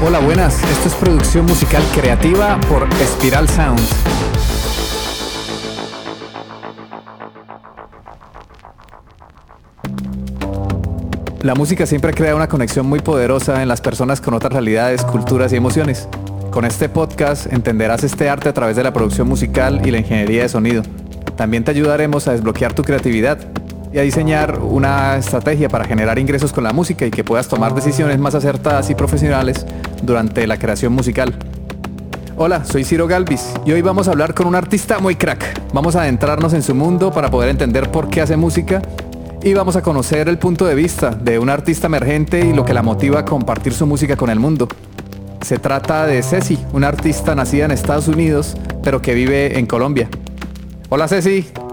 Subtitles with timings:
[0.00, 0.62] Hola, buenas.
[0.62, 3.80] Esto es producción musical creativa por Spiral Sound.
[11.42, 15.52] La música siempre crea una conexión muy poderosa en las personas con otras realidades, culturas
[15.52, 16.08] y emociones.
[16.52, 20.42] Con este podcast entenderás este arte a través de la producción musical y la ingeniería
[20.42, 20.82] de sonido.
[21.36, 23.38] También te ayudaremos a desbloquear tu creatividad
[23.92, 27.74] y a diseñar una estrategia para generar ingresos con la música y que puedas tomar
[27.74, 29.66] decisiones más acertadas y profesionales
[30.02, 31.34] durante la creación musical.
[32.36, 35.60] Hola, soy Ciro Galvis y hoy vamos a hablar con un artista muy crack.
[35.72, 38.80] Vamos a adentrarnos en su mundo para poder entender por qué hace música
[39.42, 42.74] y vamos a conocer el punto de vista de un artista emergente y lo que
[42.74, 44.68] la motiva a compartir su música con el mundo.
[45.40, 50.08] Se trata de Ceci, una artista nacida en Estados Unidos, pero que vive en Colombia.
[50.90, 51.67] Hola Ceci.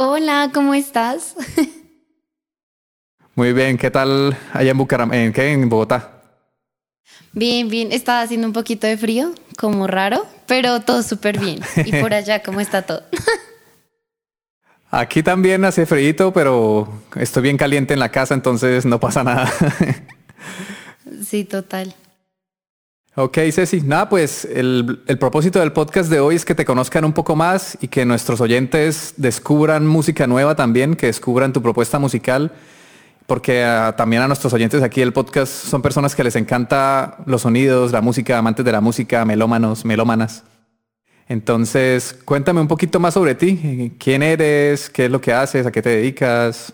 [0.00, 1.34] Hola, ¿cómo estás?
[3.34, 5.24] Muy bien, ¿qué tal allá en Bucaramanga?
[5.24, 5.50] ¿En qué?
[5.50, 6.22] En Bogotá.
[7.32, 7.90] Bien, bien.
[7.90, 11.58] Está haciendo un poquito de frío, como raro, pero todo súper bien.
[11.84, 13.02] ¿Y por allá cómo está todo?
[14.92, 19.52] Aquí también hace frío, pero estoy bien caliente en la casa, entonces no pasa nada.
[21.26, 21.92] sí, total.
[23.20, 23.80] Ok, Ceci.
[23.80, 27.76] Nada, pues el, propósito del podcast de hoy es que te conozcan un poco más
[27.80, 32.52] y que nuestros oyentes descubran música nueva también, que descubran tu propuesta musical,
[33.26, 37.42] porque uh, también a nuestros oyentes aquí del podcast son personas que les encanta los
[37.42, 40.44] sonidos, la música, amantes de la música, melómanos, melómanas.
[41.26, 43.96] Entonces, cuéntame un poquito más sobre ti.
[43.98, 44.88] ¿Quién eres?
[44.88, 45.66] ¿Qué es lo que haces?
[45.66, 46.72] ¿A qué te dedicas?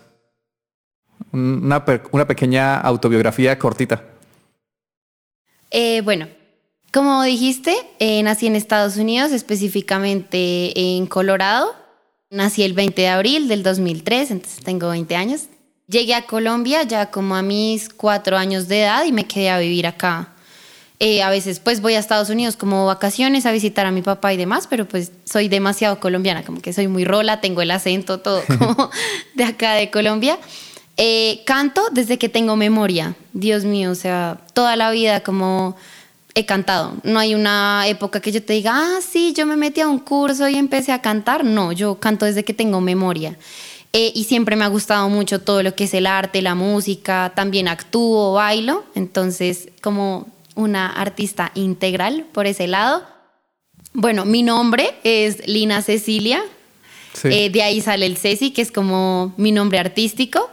[1.31, 4.03] Una, una pequeña autobiografía cortita.
[5.71, 6.27] Eh, bueno,
[6.95, 11.75] como dijiste, eh, nací en Estados Unidos, específicamente en Colorado.
[12.29, 15.41] Nací el 20 de abril del 2003, entonces tengo 20 años.
[15.87, 19.59] Llegué a Colombia ya como a mis cuatro años de edad y me quedé a
[19.59, 20.35] vivir acá
[20.99, 24.33] eh, a veces pues voy a Estados Unidos como vacaciones a visitar a mi papá
[24.33, 28.21] y demás, pero pues soy demasiado colombiana, como que soy muy rola, tengo el acento
[28.21, 28.89] todo como
[29.33, 30.39] de acá de Colombia.
[30.95, 35.75] Eh, canto desde que tengo memoria, Dios mío, o sea, toda la vida como
[36.35, 36.93] he cantado.
[37.03, 39.99] No hay una época que yo te diga, ah, sí, yo me metí a un
[39.99, 41.43] curso y empecé a cantar.
[41.43, 43.37] No, yo canto desde que tengo memoria.
[43.93, 47.31] Eh, y siempre me ha gustado mucho todo lo que es el arte, la música,
[47.33, 48.83] también actúo, bailo.
[48.93, 53.03] Entonces, como una artista integral por ese lado.
[53.93, 56.43] Bueno, mi nombre es Lina Cecilia.
[57.23, 60.49] Eh, de ahí sale el Ceci, que es como mi nombre artístico.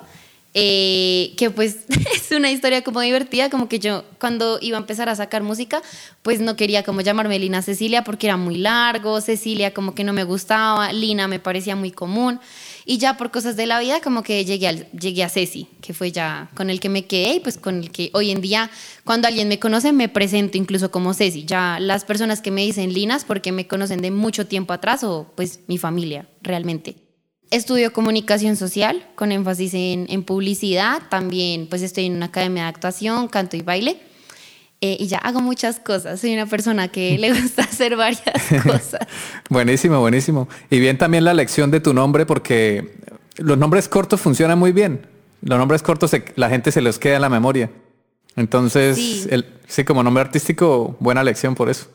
[0.55, 5.09] Eh, que pues es una historia como divertida, como que yo cuando iba a empezar
[5.09, 5.81] a sacar música,
[6.21, 10.12] pues no quería como llamarme Lina Cecilia porque era muy largo, Cecilia como que no
[10.12, 12.39] me gustaba, Lina me parecía muy común.
[12.85, 16.11] Y ya por cosas de la vida, como que llegué, llegué a Ceci, que fue
[16.11, 18.71] ya con el que me quedé y pues con el que hoy en día,
[19.05, 21.45] cuando alguien me conoce, me presento incluso como Ceci.
[21.45, 25.33] Ya las personas que me dicen Linas, porque me conocen de mucho tiempo atrás o
[25.37, 26.97] pues mi familia realmente.
[27.53, 31.03] Estudio comunicación social con énfasis en, en publicidad.
[31.11, 34.01] También pues estoy en una academia de actuación, canto y baile.
[34.81, 36.19] Eh, y ya hago muchas cosas.
[36.19, 38.23] Soy una persona que le gusta hacer varias
[38.62, 39.07] cosas.
[39.51, 40.49] buenísimo, buenísimo.
[40.71, 42.97] Y bien también la lección de tu nombre porque
[43.37, 45.07] los nombres cortos funcionan muy bien.
[45.43, 47.71] Los nombres cortos la gente se los queda en la memoria.
[48.35, 49.27] Entonces, sí.
[49.29, 51.87] El, sí, como nombre artístico, buena lección por eso.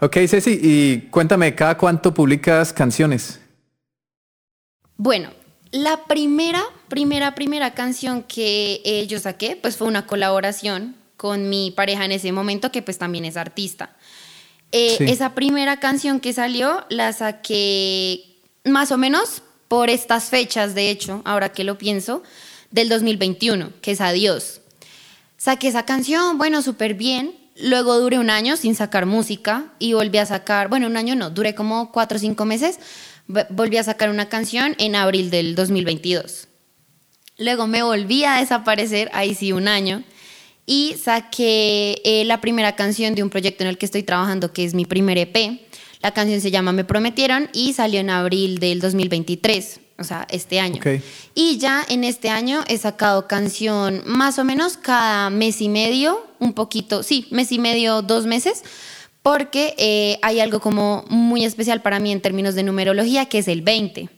[0.00, 3.40] Ok, Ceci, y cuéntame, ¿cada cuánto publicas canciones?
[4.98, 5.30] Bueno,
[5.70, 11.70] la primera, primera, primera canción que eh, yo saqué, pues fue una colaboración con mi
[11.70, 13.96] pareja en ese momento, que pues también es artista.
[14.72, 20.90] Eh, esa primera canción que salió la saqué más o menos por estas fechas, de
[20.90, 22.24] hecho, ahora que lo pienso,
[22.72, 24.62] del 2021, que es Adiós.
[25.36, 27.36] Saqué esa canción, bueno, súper bien.
[27.60, 31.30] Luego duré un año sin sacar música y volví a sacar, bueno, un año no,
[31.30, 32.80] duré como cuatro o cinco meses.
[33.28, 36.48] Volví a sacar una canción en abril del 2022.
[37.36, 40.02] Luego me volví a desaparecer, ahí sí un año
[40.68, 44.64] y saqué eh, la primera canción de un proyecto en el que estoy trabajando, que
[44.64, 45.60] es mi primer EP.
[46.02, 50.60] La canción se llama Me Prometieron y salió en abril del 2023, o sea, este
[50.60, 50.82] año.
[51.34, 56.22] Y ya en este año he sacado canción más o menos cada mes y medio,
[56.38, 58.62] un poquito, sí, mes y medio, dos meses,
[59.28, 63.48] porque eh, hay algo como muy especial para mí en términos de numerología, que es
[63.48, 64.08] el 20.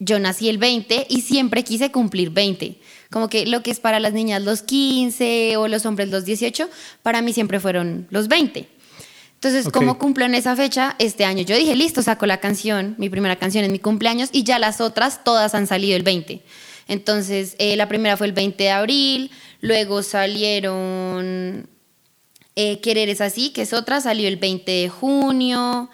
[0.00, 2.80] Yo nací el 20 y siempre quise cumplir 20
[3.14, 6.68] como que lo que es para las niñas los 15 o los hombres los 18,
[7.04, 8.68] para mí siempre fueron los 20.
[9.34, 13.08] Entonces, como cumplo en esa fecha, este año yo dije, listo, saco la canción, mi
[13.08, 16.42] primera canción en mi cumpleaños y ya las otras todas han salido el 20.
[16.88, 19.30] Entonces, eh, la primera fue el 20 de abril,
[19.64, 21.70] Luego salieron
[22.56, 25.90] eh, Querer es así, que es otra, salió el 20 de junio.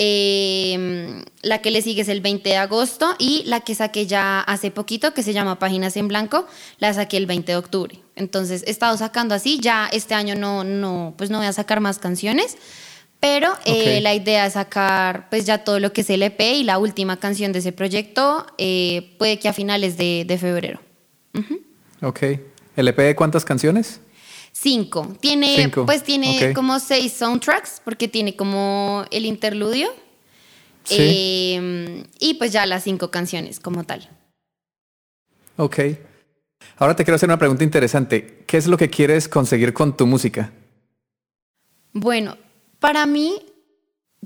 [0.00, 4.40] Em, la que le sigue es el 20 de agosto y la que saqué ya
[4.40, 6.46] hace poquito, que se llama Páginas en Blanco,
[6.78, 7.98] la saqué el 20 de octubre.
[8.14, 11.80] Entonces he estado sacando así, ya este año no, no, pues no voy a sacar
[11.80, 12.56] más canciones,
[13.18, 16.62] pero eh, la idea es sacar pues ya todo lo que es el EP y
[16.62, 20.80] la última canción de ese proyecto eh, puede que a finales de, febrero.
[22.02, 22.22] Ok.
[22.76, 24.00] ¿El EP de cuántas canciones?
[24.60, 25.16] Cinco.
[25.20, 29.88] Tiene, pues tiene como seis soundtracks, porque tiene como el interludio.
[30.90, 34.08] Em, y pues ya las cinco canciones como tal.
[35.58, 35.78] Ok.
[36.76, 38.42] Ahora te quiero hacer una pregunta interesante.
[38.48, 40.50] ¿Qué es lo que quieres conseguir con tu música?
[41.92, 42.36] Bueno,
[42.80, 43.40] para mí,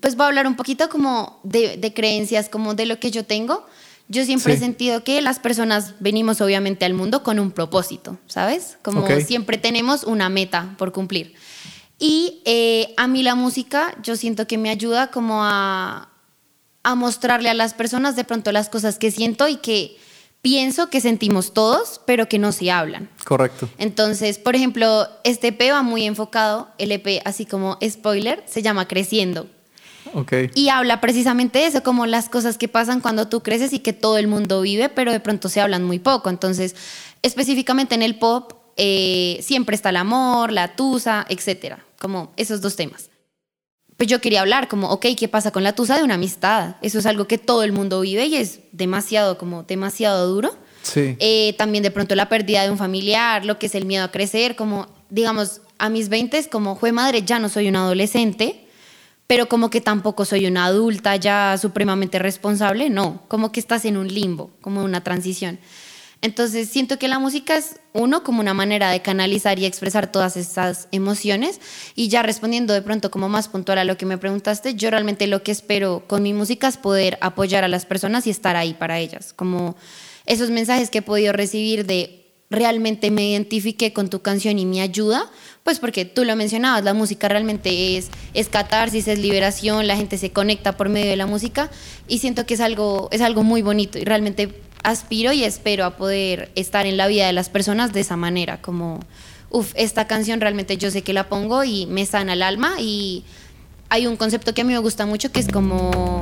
[0.00, 3.26] pues voy a hablar un poquito como de, de creencias, como de lo que yo
[3.26, 3.66] tengo.
[4.08, 8.76] Yo siempre he sentido que las personas venimos obviamente al mundo con un propósito, ¿sabes?
[8.82, 11.34] Como siempre tenemos una meta por cumplir.
[11.98, 16.10] Y eh, a mí la música, yo siento que me ayuda como a,
[16.82, 19.96] a mostrarle a las personas de pronto las cosas que siento y que
[20.42, 23.08] pienso que sentimos todos, pero que no se hablan.
[23.24, 23.68] Correcto.
[23.78, 28.88] Entonces, por ejemplo, este EP va muy enfocado, el EP, así como spoiler, se llama
[28.88, 29.46] Creciendo.
[30.54, 33.92] Y habla precisamente de eso, como las cosas que pasan cuando tú creces y que
[33.92, 36.30] todo el mundo vive, pero de pronto se hablan muy poco.
[36.30, 36.76] Entonces,
[37.22, 42.76] específicamente en el pop, eh, siempre está el amor, la tusa, etcétera, como esos dos
[42.76, 43.10] temas.
[43.96, 46.76] Pues yo quería hablar como, ok, ¿qué pasa con la tusa de una amistad?
[46.82, 50.50] Eso es algo que todo el mundo vive y es demasiado, como demasiado duro.
[50.82, 51.16] Sí.
[51.20, 54.10] Eh, también de pronto la pérdida de un familiar, lo que es el miedo a
[54.10, 58.66] crecer, como, digamos, a mis 20 es como, fue madre, ya no soy un adolescente,
[59.26, 63.96] pero como que tampoco soy una adulta ya supremamente responsable, no, como que estás en
[63.96, 65.58] un limbo, como una transición.
[66.22, 70.36] Entonces siento que la música es uno como una manera de canalizar y expresar todas
[70.36, 71.60] esas emociones
[71.96, 75.26] y ya respondiendo de pronto como más puntual a lo que me preguntaste, yo realmente
[75.26, 78.72] lo que espero con mi música es poder apoyar a las personas y estar ahí
[78.72, 79.74] para ellas, como
[80.24, 84.80] esos mensajes que he podido recibir de realmente me identifique con tu canción y me
[84.80, 85.28] ayuda,
[85.64, 90.18] pues porque tú lo mencionabas, la música realmente es, es catarsis, es liberación, la gente
[90.18, 91.70] se conecta por medio de la música
[92.08, 95.96] y siento que es algo, es algo muy bonito y realmente aspiro y espero a
[95.96, 99.00] poder estar en la vida de las personas de esa manera, como,
[99.50, 103.24] uff, esta canción realmente yo sé que la pongo y me sana el alma y
[103.88, 106.18] hay un concepto que a mí me gusta mucho que es como,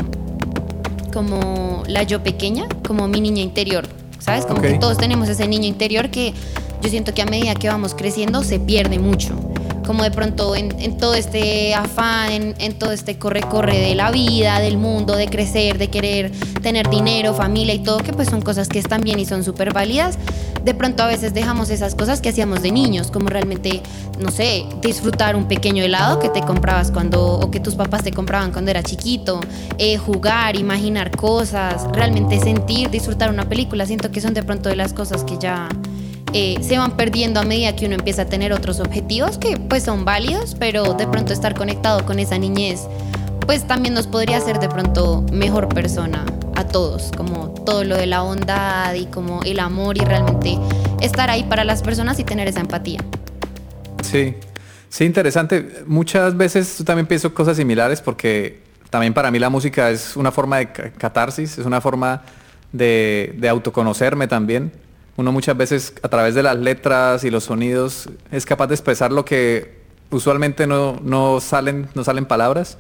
[1.13, 3.89] como la yo pequeña, como mi niña interior
[4.21, 4.47] ¿sabes?
[4.47, 6.35] Como que todos tenemos ese niño interior que
[6.81, 9.35] yo siento que a medida que vamos creciendo se pierde mucho.
[9.87, 14.77] Como de pronto en, todo este afán, en, todo este corre-corre de la vida, del
[14.77, 16.31] mundo, de crecer, de querer
[16.63, 19.73] tener dinero, familia y todo, que pues son cosas que están bien y son súper
[19.73, 20.17] válidas,
[20.65, 23.83] de pronto a veces dejamos esas cosas que hacíamos de niños, como realmente,
[24.19, 28.13] no sé, disfrutar un pequeño helado que te comprabas cuando, o que tus papás te
[28.13, 29.41] compraban cuando era chiquito,
[29.79, 33.87] eh, jugar, imaginar cosas, realmente sentir, disfrutar una película.
[33.87, 35.69] Siento que son de pronto de las cosas que ya
[36.33, 39.83] eh, se van perdiendo a medida que uno empieza a tener otros objetivos que pues
[39.83, 42.87] son válidos, pero de pronto estar conectado con esa niñez
[43.51, 46.25] pues también nos podría hacer de pronto mejor persona
[46.55, 50.57] a todos, como todo lo de la bondad y como el amor y realmente
[51.01, 53.01] estar ahí para las personas y tener esa empatía.
[54.05, 54.37] Sí,
[54.89, 55.83] sí, interesante.
[55.85, 60.59] Muchas veces también pienso cosas similares porque también para mí la música es una forma
[60.59, 62.23] de catarsis, es una forma
[62.73, 64.71] de autoconocerme también.
[65.21, 69.13] Uno muchas veces a través de las letras y los sonidos es capaz de expresar
[69.13, 72.79] lo que usualmente no, no salen, no salen palabras.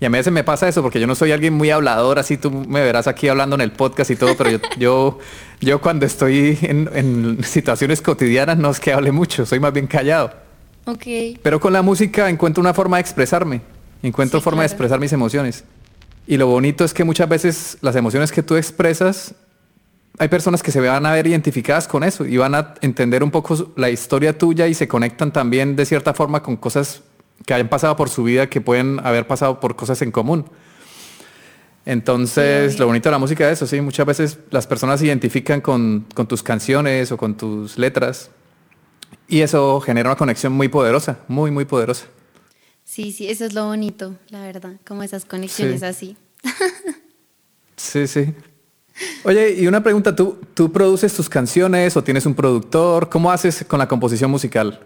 [0.00, 2.50] Y a veces me pasa eso porque yo no soy alguien muy hablador, así tú
[2.50, 5.18] me verás aquí hablando en el podcast y todo, pero yo,
[5.60, 10.32] yo, cuando estoy en, situaciones cotidianas no es que hable mucho, soy más bien callado.
[10.86, 11.04] Ok.
[11.42, 13.60] Pero con la música encuentro una forma de expresarme,
[14.02, 15.62] encuentro forma de expresar mis emociones.
[16.26, 19.34] Y lo bonito es que muchas veces las emociones que tú expresas,
[20.18, 23.30] hay personas que se van a ver identificadas con eso y van a entender un
[23.30, 27.02] poco la historia tuya y se conectan también de cierta forma con cosas
[27.44, 30.46] que hayan pasado por su vida que pueden haber pasado por cosas en común.
[31.84, 35.60] Entonces, lo bonito de la música es eso, sí, muchas veces las personas se identifican
[35.60, 38.30] con, tus canciones o con tus letras
[39.28, 42.06] y eso genera una conexión muy poderosa, muy, muy poderosa.
[42.82, 46.16] Sí, sí, eso es lo bonito, la verdad, como esas conexiones así.
[47.76, 48.34] sí, sí.
[49.24, 53.08] Oye, y una pregunta, ¿tú, ¿tú produces tus canciones o tienes un productor?
[53.08, 54.80] ¿Cómo haces con la composición musical?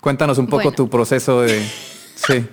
[0.00, 1.62] Cuéntanos un poco tu proceso de...
[2.14, 2.46] Sí.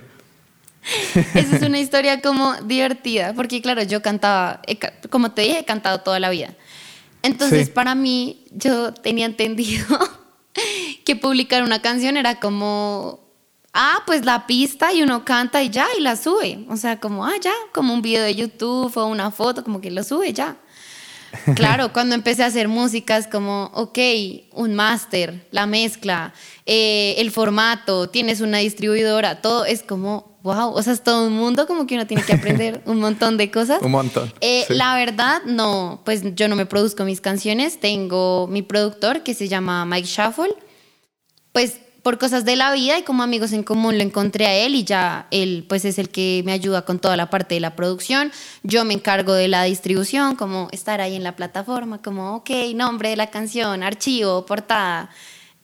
[1.34, 4.60] Esa es una historia como divertida, porque claro, yo cantaba,
[5.10, 6.54] como te dije, he cantado toda la vida.
[7.22, 9.86] Entonces, para mí, yo tenía entendido
[11.04, 13.20] que publicar una canción era como,
[13.72, 16.64] ah, pues la pista y uno canta y ya, y la sube.
[16.68, 19.90] O sea, como, ah, ya, como un video de YouTube o una foto, como que
[19.90, 20.56] lo sube ya.
[21.54, 23.98] Claro, cuando empecé a hacer música es como, ok,
[24.52, 26.34] un máster, la mezcla,
[26.66, 31.34] eh, el formato, tienes una distribuidora, todo es como, wow, o sea, es todo un
[31.34, 33.80] mundo como que uno tiene que aprender un montón de cosas.
[33.82, 34.32] Un montón.
[34.40, 39.34] Eh, la verdad, no, pues yo no me produzco mis canciones, tengo mi productor que
[39.34, 40.54] se llama Mike Shuffle,
[41.52, 44.74] pues por cosas de la vida y como amigos en común lo encontré a él
[44.74, 47.76] y ya él pues es el que me ayuda con toda la parte de la
[47.76, 48.32] producción.
[48.62, 53.10] Yo me encargo de la distribución, como estar ahí en la plataforma, como, ok, nombre
[53.10, 55.10] de la canción, archivo, portada.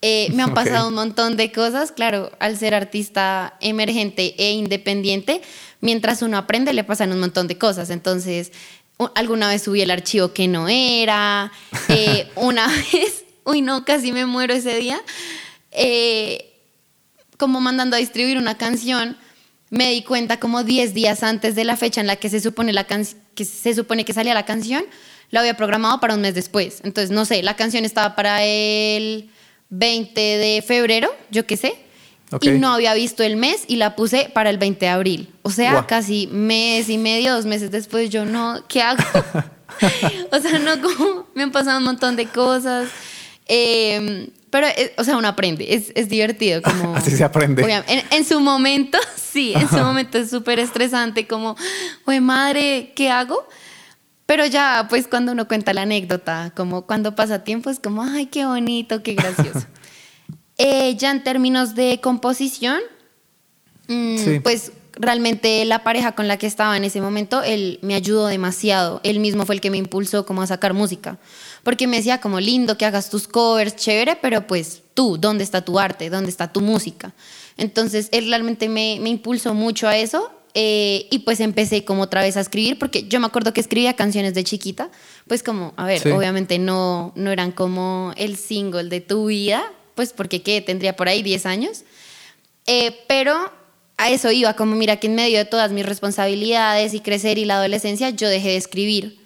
[0.02, 5.40] Eh, me han pasado un montón de cosas, claro, al ser artista emergente e independiente,
[5.80, 7.88] mientras uno aprende le pasan un montón de cosas.
[7.88, 8.52] Entonces,
[9.14, 11.50] alguna vez subí el archivo que no era,
[11.88, 15.00] eh, una vez, uy no, casi me muero ese día
[15.74, 16.52] eh,
[17.36, 19.16] como mandando a distribuir una canción,
[19.70, 22.72] me di cuenta como 10 días antes de la fecha en la que se supone,
[22.72, 24.84] la que se supone que salía la canción,
[25.30, 26.80] la había programado para un mes después.
[26.84, 29.30] Entonces, no sé, la canción estaba para el
[29.70, 31.74] 20 de febrero, yo qué sé,
[32.40, 35.32] y no había visto el mes y la puse para el 20 de abril.
[35.42, 39.02] O sea, casi mes y medio, dos meses después, yo no, ¿qué hago?
[40.32, 42.88] o sea, no, como me han pasado un montón de cosas.
[43.46, 46.62] Eh, pero, eh, o sea, uno aprende, es, es divertido.
[46.62, 47.66] Como, Así se aprende.
[48.12, 51.56] En, su momento, sí, en su momento es súper estresante, como,
[52.04, 53.49] oye, madre, ¿qué hago?
[54.26, 58.26] Pero ya, pues cuando uno cuenta la anécdota, como cuando pasa tiempo, es como, ay,
[58.26, 59.66] qué bonito, qué gracioso.
[60.56, 62.78] Eh, ya en términos de composición,
[63.88, 68.28] mm, pues realmente la pareja con la que estaba en ese momento, él me ayudó
[68.28, 69.00] demasiado.
[69.02, 71.18] Él mismo fue el que me impulsó como a sacar música.
[71.64, 75.64] Porque me decía como lindo que hagas tus covers, chévere, pero pues tú, ¿dónde está
[75.64, 76.11] tu arte?
[76.11, 77.12] ¿Dónde está tu música?
[77.56, 80.30] Entonces él realmente me, me impulsó mucho a eso.
[80.56, 83.94] Eh, y pues empecé como otra vez a escribir, porque yo me acuerdo que escribía
[83.94, 84.88] canciones de chiquita,
[85.26, 89.64] pues como, a ver, obviamente no, no eran como el single de tu vida,
[89.97, 90.61] pues porque ¿qué?
[90.61, 91.83] Tendría por ahí 10 años.
[92.68, 93.52] Eh, pero
[93.97, 97.44] a eso iba, como mira que en medio de todas mis responsabilidades y crecer y
[97.44, 99.23] la adolescencia, yo dejé de escribir.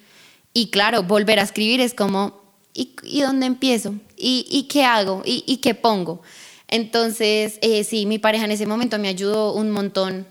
[0.53, 2.41] Y claro, volver a escribir es como,
[2.73, 3.93] ¿y, dónde empiezo?
[4.17, 5.21] ¿Y, qué hago?
[5.25, 6.21] ¿Y, qué pongo?
[6.67, 10.27] Entonces, eh, sí, mi pareja en ese momento me ayudó un montón.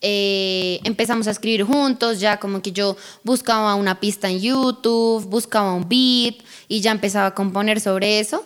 [0.00, 5.74] Eh, empezamos a escribir juntos, ya como que yo buscaba una pista en YouTube, buscaba
[5.74, 8.44] un beat y ya empezaba a componer sobre eso.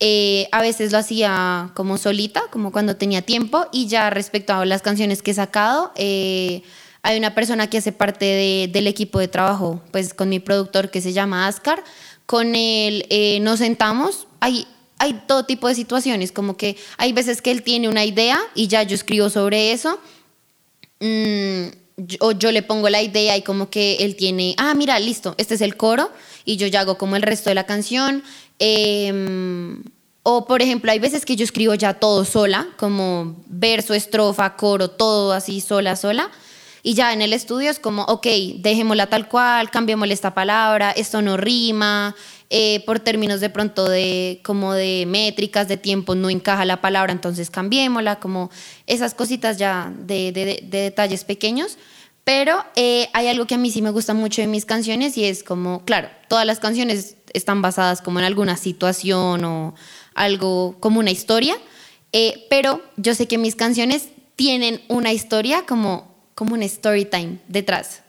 [0.00, 4.64] Eh, a veces lo hacía como solita, como cuando tenía tiempo, y ya respecto a
[4.64, 5.92] las canciones que he sacado,
[7.04, 11.00] hay una persona que hace parte del equipo de trabajo, pues con mi productor que
[11.00, 11.84] se llama Ascar,
[12.26, 14.66] con él eh, nos sentamos, hay,
[14.98, 18.66] hay todo tipo de situaciones, como que hay veces que él tiene una idea y
[18.66, 20.00] ya yo escribo sobre eso,
[20.98, 21.66] mm,
[22.18, 25.54] o yo le pongo la idea y como que él tiene, ah, mira, listo, este
[25.54, 26.10] es el coro,
[26.44, 28.24] y yo ya hago como el resto de la canción,
[28.58, 29.82] Em,
[30.22, 34.88] o, por ejemplo, hay veces que yo escribo ya todo sola, como verso, estrofa, coro,
[34.88, 36.30] todo así sola, sola.
[36.86, 38.26] Y ya en el estudio es como, ok,
[38.58, 42.14] dejémosla tal cual, cambiémosle esta palabra, esto no rima,
[42.50, 47.10] eh, por términos de pronto de como de métricas de tiempo no encaja la palabra,
[47.10, 48.50] entonces cambiémosla, como
[48.86, 51.78] esas cositas ya de, de, de detalles pequeños.
[52.22, 55.24] Pero eh, hay algo que a mí sí me gusta mucho de mis canciones y
[55.24, 59.74] es como, claro, todas las canciones están basadas como en alguna situación o
[60.14, 61.56] algo como una historia,
[62.12, 67.38] eh, pero yo sé que mis canciones tienen una historia como, como un story time
[67.48, 68.02] detrás.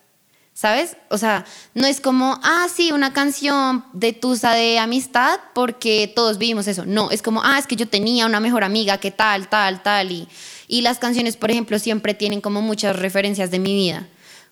[0.53, 0.95] ¿Sabes?
[1.09, 6.37] O sea, no es como, ah, sí, una canción de Tusa de amistad porque todos
[6.37, 6.85] vivimos eso.
[6.85, 10.13] No, es como, ah, es que yo tenía una mejor amiga que tal, tal, tal.
[10.13, 10.29] Y,
[10.69, 14.07] y las canciones, por ejemplo, siempre tienen como muchas referencias de mi vida.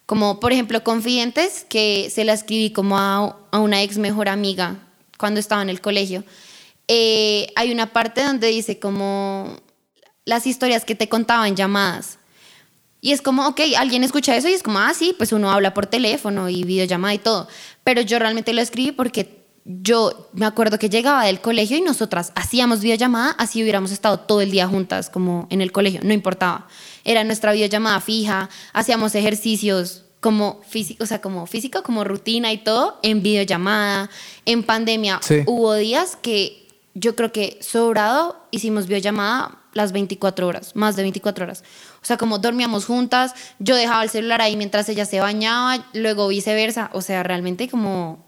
[0.05, 4.75] Como por ejemplo Confidentes, que se la escribí como a, una ex mejor amiga
[5.17, 6.25] cuando estaba en el colegio.
[6.89, 9.55] Eh, hay una parte donde dice como
[10.25, 12.17] las historias que te contaba en llamadas.
[13.03, 15.75] Y es como, ok, alguien escucha eso y es como, ah, sí, pues uno habla
[15.75, 17.47] por teléfono y videollamada y todo.
[17.83, 22.31] Pero yo realmente lo escribí porque yo me acuerdo que llegaba del colegio y nosotras
[22.35, 26.67] hacíamos videollamada, así hubiéramos estado todo el día juntas como en el colegio, no importaba
[27.03, 32.57] era nuestra videollamada fija, hacíamos ejercicios como físico, o sea, como físico, como rutina y
[32.57, 34.09] todo, en videollamada.
[34.45, 40.95] En pandemia hubo días que yo creo que sobrado hicimos videollamada las 24 horas, más
[40.95, 41.63] de 24 horas.
[42.03, 46.27] O sea, como dormíamos juntas, yo dejaba el celular ahí mientras ella se bañaba, luego
[46.27, 46.89] viceversa.
[46.91, 48.25] O sea, realmente como,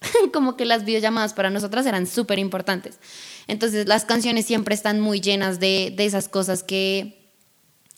[0.32, 2.98] como que las videollamadas para nosotras eran súper importantes.
[3.46, 7.30] Entonces las canciones siempre están muy llenas de, de esas cosas que,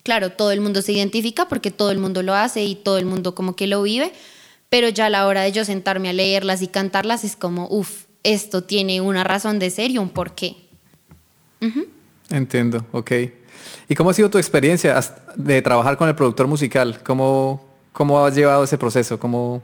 [0.03, 3.07] claro, todo el mundo se identifica porque todo el mundo lo hace y todo el
[3.07, 4.13] mundo como que lo vive,
[4.71, 8.07] pero ya a la hora de yo sentarme a leerlas y cantarlas es como, uff,
[8.25, 10.57] esto tiene una razón de ser y un porqué.
[12.31, 13.13] Entiendo, ok.
[13.89, 14.99] ¿Y cómo ha sido tu experiencia
[15.37, 17.01] de trabajar con el productor musical?
[17.05, 19.19] ¿Cómo, cómo has llevado ese proceso?
[19.19, 19.63] ¿Cómo...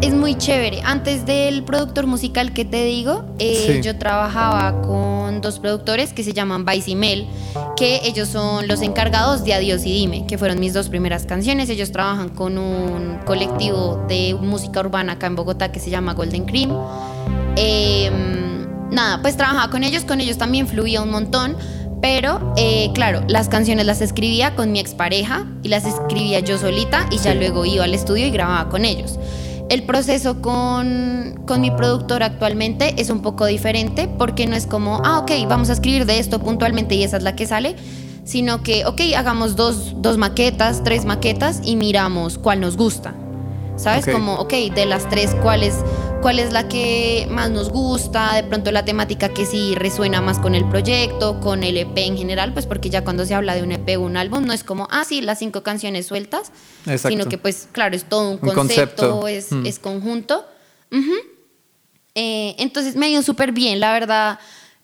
[0.00, 0.80] Es muy chévere.
[0.84, 6.32] Antes del productor musical que te digo, eh, yo trabajaba con dos productores que se
[6.32, 7.26] llaman Vice y Mel,
[7.76, 11.68] que ellos son los encargados de Adiós y Dime, que fueron mis dos primeras canciones.
[11.68, 16.44] Ellos trabajan con un colectivo de música urbana acá en Bogotá que se llama Golden
[16.44, 16.70] Cream.
[17.56, 21.56] Em, nada, pues trabajaba con ellos, con ellos también fluía un montón.
[22.00, 27.08] Pero, eh, claro, las canciones las escribía con mi expareja y las escribía yo solita
[27.10, 29.18] y ya luego iba al estudio y grababa con ellos.
[29.68, 35.02] El proceso con, con, mi productor actualmente es un poco diferente porque no es como,
[35.04, 37.76] ah, ok, vamos a escribir de esto puntualmente y esa es la que sale,
[38.24, 43.14] sino que, ok, hagamos dos, dos maquetas, tres maquetas y miramos cuál nos gusta.
[43.76, 44.06] ¿Sabes?
[44.06, 45.76] Como, ok, de las tres, ¿cuál es,
[46.20, 48.34] ¿cuál es la que más nos gusta?
[48.34, 52.16] De pronto la temática que sí resuena más con el proyecto, con el EP en
[52.16, 54.64] general, pues porque ya cuando se habla de un EP o un álbum no es
[54.64, 56.52] como, ah, sí, las cinco canciones sueltas,
[57.02, 59.66] sino que pues claro, es todo un, concepto, Es, mm.
[59.66, 60.44] es, conjunto.
[62.14, 64.38] Eh, entonces me ha ido súper bien, la verdad.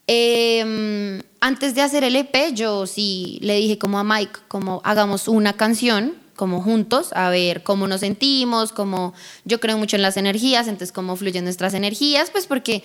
[0.07, 5.29] Em, antes de hacer el EP, yo sí le dije como a Mike, como hagamos
[5.29, 9.15] una canción como juntos a ver cómo nos sentimos, cómo
[9.45, 12.83] yo creo mucho en las energías, entonces cómo fluyen nuestras energías, pues porque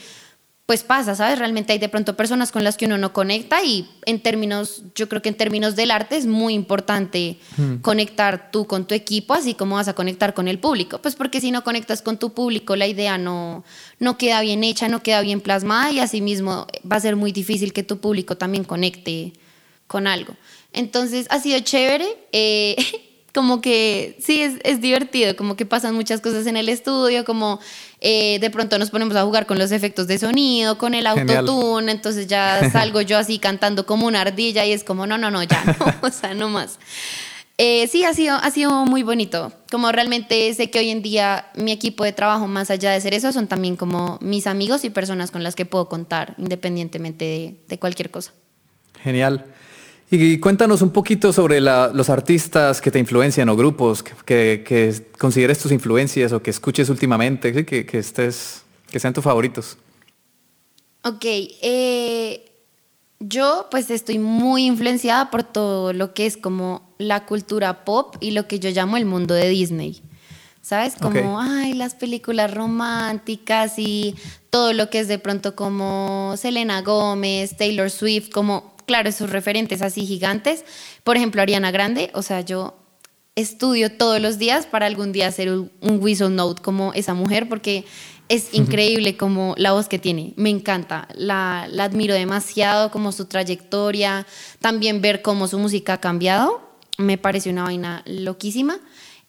[0.70, 1.40] pues pasa, ¿sabes?
[1.40, 5.10] Realmente hay de pronto personas con las que uno no conecta y en términos, yo
[5.10, 7.78] creo que en términos del arte es muy importante hmm.
[7.78, 11.42] conectar tú con tu equipo, así como vas a conectar con el público, pues porque
[11.42, 13.64] si no conectas con tu público la idea no,
[13.98, 17.74] no queda bien hecha, no queda bien plasmada y asimismo va a ser muy difícil
[17.74, 19.34] que tu público también conecte
[19.88, 20.36] con algo.
[20.72, 22.06] Entonces ha sido chévere.
[22.32, 22.76] Eh,
[23.34, 27.60] como que sí, es, es, divertido, como que pasan muchas cosas en el estudio, como
[28.02, 31.92] eh, de pronto nos ponemos a jugar con los efectos de sonido, con el autotune,
[31.92, 35.44] entonces ya salgo yo así cantando como una ardilla y es como, no, no, no,
[35.44, 36.80] ya, no, o sea, no más.
[37.62, 39.52] Eh, sí, ha sido, ha sido muy bonito.
[39.70, 43.14] Como realmente sé que hoy en día mi equipo de trabajo, más allá de ser
[43.14, 47.56] eso, son también como mis amigos y personas con las que puedo contar, independientemente de,
[47.68, 48.32] de cualquier cosa.
[49.04, 49.46] Genial.
[50.12, 55.60] Y cuéntanos un poquito sobre los artistas que te influencian o grupos que, que, consideres
[55.60, 59.78] tus influencias o que escuches últimamente, que, que, estés, que sean tus favoritos.
[61.04, 62.52] Ok, eh,
[63.20, 68.32] yo pues estoy muy influenciada por todo lo que es como la cultura pop y
[68.32, 70.02] lo que yo llamo el mundo de Disney.
[70.62, 70.96] ¿Sabes?
[71.00, 74.16] Como, ay, las películas románticas y
[74.50, 79.84] todo lo que es de pronto como Selena Gómez, Taylor Swift, como claro, esos referentes
[79.84, 80.66] así gigantes.
[81.04, 82.74] Por ejemplo, Ariana Grande, o sea, yo
[83.36, 85.70] estudio todos los días para algún día hacer un,
[86.02, 87.86] whistle note como esa mujer porque
[88.30, 93.26] es increíble como la voz que tiene, me encanta, la, la, admiro demasiado, como su
[93.26, 94.26] trayectoria,
[94.60, 96.60] también ver cómo su música ha cambiado,
[96.98, 98.80] me parece una vaina loquísima.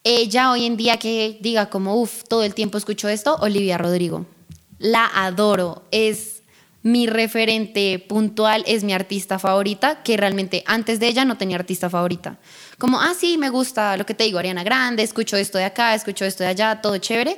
[0.04, 4.24] Ella hoy en día que diga como, uff, todo el tiempo escucho esto, Olivia Rodrigo,
[4.78, 6.39] la adoro, es
[6.82, 11.90] mi referente puntual es mi artista favorita, que realmente antes de ella no tenía artista
[11.90, 12.38] favorita.
[12.78, 15.94] Como, ah, sí, me gusta lo que te digo, Ariana Grande, escucho esto de acá,
[15.94, 17.36] escucho esto de allá, todo chévere.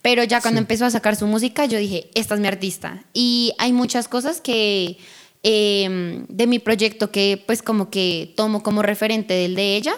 [0.00, 3.04] Pero ya cuando empezó a sacar su música, yo dije, esta es mi artista.
[3.12, 4.98] Y hay muchas cosas que
[5.42, 9.94] em, de mi proyecto que pues como que tomo como referente del de ella,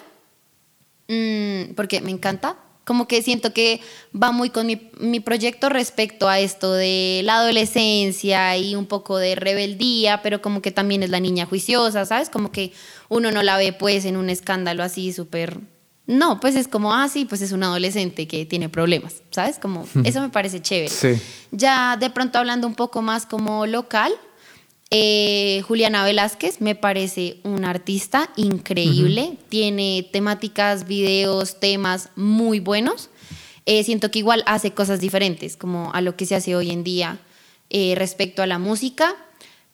[1.08, 3.80] mm, porque me encanta como que siento que
[4.14, 9.16] va muy con mi, mi, proyecto respecto a esto de la adolescencia y un poco
[9.18, 12.28] de rebeldía, pero como que también es la niña juiciosa, ¿sabes?
[12.28, 12.72] Como que
[13.08, 15.58] uno no la ve pues en un escándalo así súper...
[16.06, 19.58] No, pues es como, ah, sí, pues es un adolescente que tiene problemas, ¿sabes?
[19.58, 20.90] Como, eso me parece chévere.
[20.90, 21.18] Sí.
[21.50, 24.12] Ya de pronto hablando un poco más como local,
[24.90, 33.10] eh, Juliana Velázquez me parece una artista increíble, tiene temáticas, videos, temas muy buenos.
[33.66, 36.84] Eh, siento que igual hace cosas diferentes, como a lo que se hace hoy en
[36.84, 37.18] día
[37.70, 39.16] eh, respecto a la música.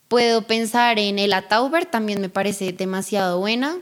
[0.08, 3.78] Puedo pensar en Ella Tauber, también me parece demasiado buena.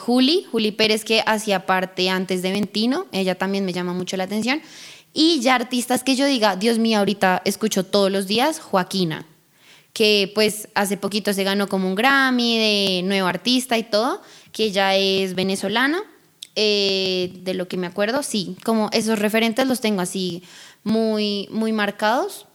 [0.00, 4.24] Juli, Juli Pérez, que hacía parte antes de Ventino, ella también me llama mucho la
[4.24, 4.60] atención.
[5.12, 9.29] Y ya artistas que yo diga, Dios mío, ahorita escucho todos los días, Joaquina
[9.92, 14.22] que pues hace poquito se ganó como un Grammy de nuevo artista y todo,
[14.52, 16.02] que ella es venezolana,
[16.56, 20.42] eh, de lo que me acuerdo, sí, como esos referentes los tengo así
[20.84, 22.46] muy, muy marcados.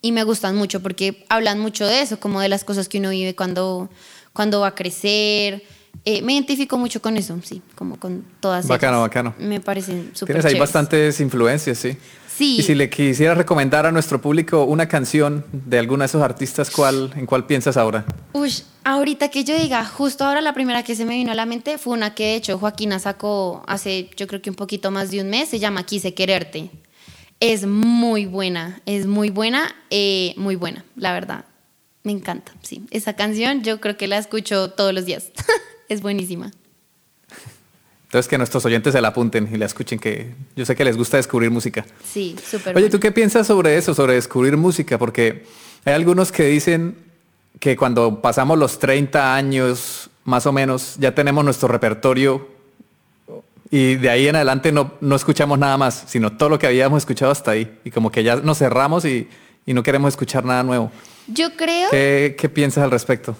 [0.00, 3.08] y me gustan mucho porque hablan mucho de eso, como de las cosas que uno
[3.08, 3.88] vive cuando,
[4.34, 5.62] cuando va a crecer.
[6.04, 9.34] Eh, me identifico mucho con eso, sí, como con todas Bacano, bacano.
[9.38, 11.96] Me parecen súper Tienes ahí bastantes influencias, sí.
[12.36, 12.56] Sí.
[12.58, 16.70] Y si le quisiera recomendar a nuestro público una canción de alguno de esos artistas,
[16.70, 18.04] ¿cuál, ¿en cuál piensas ahora?
[18.32, 21.46] Uy, ahorita que yo diga, justo ahora la primera que se me vino a la
[21.46, 25.10] mente fue una que de hecho Joaquina sacó hace yo creo que un poquito más
[25.10, 26.70] de un mes, se llama Quise Quererte.
[27.38, 31.44] Es muy buena, es muy buena, eh, muy buena, la verdad.
[32.02, 32.82] Me encanta, sí.
[32.90, 35.30] Esa canción yo creo que la escucho todos los días.
[35.88, 36.50] es buenísima.
[38.14, 40.96] Entonces que nuestros oyentes se la apunten y la escuchen, que yo sé que les
[40.96, 41.84] gusta descubrir música.
[42.04, 42.76] Sí, súper.
[42.76, 44.98] Oye, ¿tú qué piensas sobre eso, sobre descubrir música?
[44.98, 45.44] Porque
[45.84, 46.96] hay algunos que dicen
[47.58, 52.46] que cuando pasamos los 30 años, más o menos, ya tenemos nuestro repertorio
[53.68, 56.98] y de ahí en adelante no, no escuchamos nada más, sino todo lo que habíamos
[56.98, 57.80] escuchado hasta ahí.
[57.84, 59.26] Y como que ya nos cerramos y,
[59.66, 60.92] y no queremos escuchar nada nuevo.
[61.26, 61.90] Yo creo...
[61.90, 63.36] ¿Qué, ¿Qué piensas al respecto?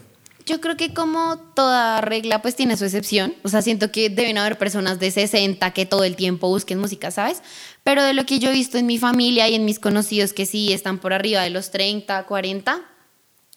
[0.46, 4.36] Yo creo que como toda regla pues tiene su excepción, o sea, siento que deben
[4.36, 7.42] haber personas de 60 que todo el tiempo busquen música, ¿sabes?
[7.82, 10.44] Pero de lo que yo he visto en mi familia y en mis conocidos que
[10.44, 12.82] sí están por arriba de los 30, 40,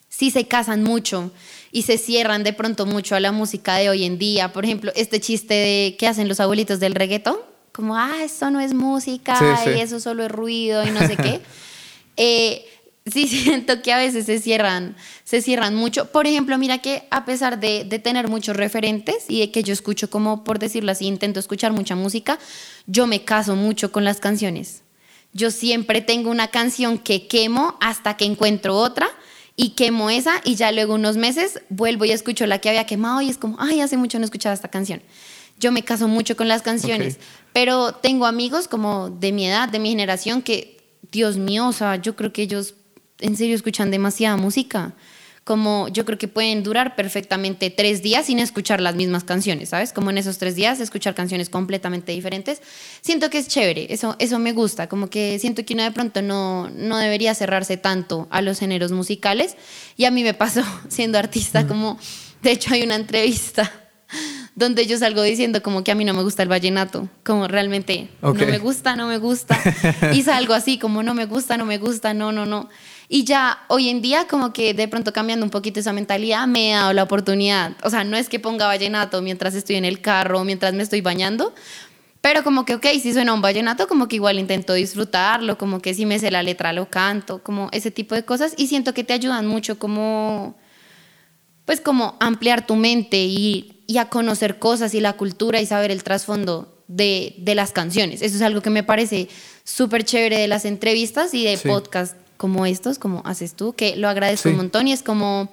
[0.07, 1.31] sí se casan mucho
[1.71, 4.53] y se cierran de pronto mucho a la música de hoy en día.
[4.53, 7.37] Por ejemplo, este chiste de que hacen los abuelitos del reggaetón,
[7.73, 11.41] como, ah, eso no es música y eso solo es ruido y no sé qué.
[12.17, 12.65] eh,
[13.11, 16.11] sí siento que a veces se cierran, se cierran mucho.
[16.11, 19.73] Por ejemplo, mira que a pesar de, de, tener muchos referentes y de que yo
[19.73, 22.39] escucho como, por decirlo así, intento escuchar mucha música,
[22.85, 24.83] yo me caso mucho con las canciones.
[25.33, 29.09] Yo siempre tengo una canción que quemo hasta que encuentro otra
[29.55, 33.21] y quemo esa y ya luego unos meses vuelvo y escucho la que había quemado
[33.21, 35.01] y es como, ay, hace mucho no escuchaba esta canción.
[35.59, 37.27] Yo me caso mucho con las canciones, okay.
[37.51, 40.77] pero tengo amigos como de mi edad, de mi generación, que,
[41.11, 42.75] Dios mío, o sea, yo creo que ellos
[43.19, 44.93] en serio escuchan demasiada música.
[45.43, 49.93] Como yo creo que pueden durar perfectamente tres días sin escuchar las mismas canciones, ¿sabes?
[49.93, 52.61] Como en esos tres días escuchar canciones completamente diferentes.
[52.99, 56.21] Siento que es chévere, eso, eso me gusta, como que siento que uno de pronto
[56.21, 59.55] no, no debería cerrarse tanto a los géneros musicales.
[59.95, 61.97] Y a mí me pasó siendo artista, como
[62.41, 63.71] de hecho hay una entrevista
[64.55, 68.09] donde yo salgo diciendo como que a mí no me gusta el vallenato, como realmente
[68.21, 68.45] okay.
[68.45, 69.57] no me gusta, no me gusta.
[70.13, 72.69] Y salgo así como no me gusta, no me gusta, no, no, no.
[73.09, 76.71] Y ya hoy en día como que de pronto cambiando un poquito esa mentalidad me
[76.71, 77.73] he dado la oportunidad.
[77.83, 80.99] O sea, no es que ponga vallenato mientras estoy en el carro, mientras me estoy
[80.99, 81.53] bañando,
[82.19, 85.93] pero como que, ok, si suena un vallenato, como que igual intento disfrutarlo, como que
[85.93, 88.53] si me sé la letra lo canto, como ese tipo de cosas.
[88.57, 90.57] Y siento que te ayudan mucho como,
[91.63, 95.89] pues como ampliar tu mente y, y a conocer cosas y la cultura y saber
[95.89, 98.21] el trasfondo de, de las canciones.
[98.21, 99.29] Eso es algo que me parece
[99.63, 101.69] súper chévere de las entrevistas y de sí.
[101.69, 104.49] podcast como estos, como haces tú, que lo agradezco sí.
[104.49, 105.49] un montón y es como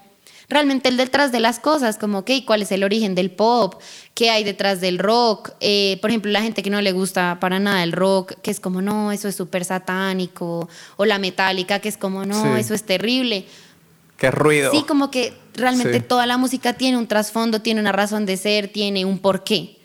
[0.48, 3.80] realmente el detrás de las cosas, como, ok, ¿cuál es el origen del pop?
[4.14, 5.52] ¿Qué hay detrás del rock?
[5.60, 8.60] Eh, por ejemplo, la gente que no le gusta para nada el rock, que es
[8.60, 12.60] como, no, eso es súper satánico, o la metálica, que es como, no, sí.
[12.60, 13.46] eso es terrible.
[14.16, 14.70] Qué ruido.
[14.70, 16.04] Sí, como que realmente sí.
[16.06, 19.78] toda la música tiene un trasfondo, tiene una razón de ser, tiene un porqué.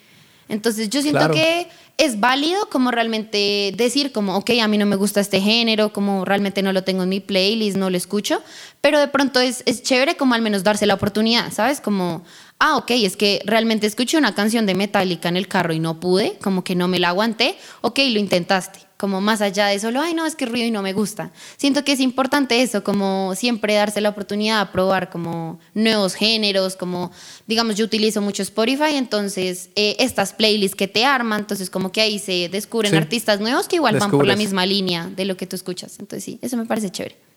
[0.47, 1.33] Entonces yo siento claro.
[1.33, 1.67] que
[1.99, 6.23] es válido como realmente decir como, ok, a mí no me gusta este género, como
[6.23, 8.41] realmente no lo tengo en mi playlist, no lo escucho,
[8.79, 11.81] pero de pronto es, es chévere como al menos darse la oportunidad, ¿sabes?
[11.81, 12.23] Como,
[12.57, 15.99] ah, ok, es que realmente escuché una canción de Metallica en el carro y no
[15.99, 20.01] pude, como que no me la aguanté, ok, lo intentaste como más allá de solo,
[20.01, 21.31] ay, no, es que ruido y no me gusta.
[21.55, 26.75] Siento que es importante eso, como siempre darse la oportunidad de probar como nuevos géneros,
[26.75, 27.09] como,
[27.47, 32.01] digamos, yo utilizo mucho Spotify, entonces eh, estas playlists que te arman, entonces como que
[32.01, 32.97] ahí se descubren sí.
[32.97, 34.11] artistas nuevos que igual Descubres.
[34.11, 35.97] van por la misma línea de lo que tú escuchas.
[35.99, 37.28] Entonces sí, eso me parece chévere.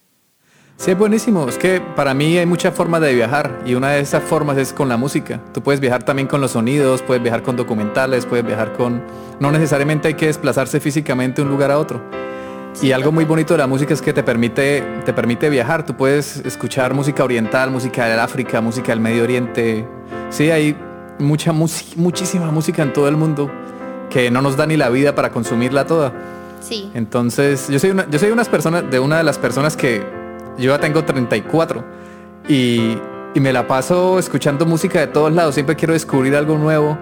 [0.76, 1.48] Sí, es buenísimo.
[1.48, 4.72] Es que para mí hay muchas formas de viajar y una de esas formas es
[4.72, 5.40] con la música.
[5.52, 9.02] Tú puedes viajar también con los sonidos, puedes viajar con documentales, puedes viajar con...
[9.38, 12.02] No necesariamente hay que desplazarse físicamente de un lugar a otro.
[12.80, 15.84] Y algo muy bonito de la música es que te permite, te permite viajar.
[15.84, 19.86] Tú puedes escuchar música oriental, música del África, música del Medio Oriente.
[20.30, 20.76] Sí, hay
[21.18, 23.50] mucha muchísima música en todo el mundo
[24.10, 26.12] que no nos da ni la vida para consumirla toda.
[26.60, 26.90] Sí.
[26.94, 30.21] Entonces, yo soy una, yo soy unas personas, de una de las personas que
[30.58, 31.84] yo ya tengo 34
[32.48, 32.98] y,
[33.34, 35.54] y, me la paso escuchando música de todos lados.
[35.54, 36.98] Siempre quiero descubrir algo nuevo.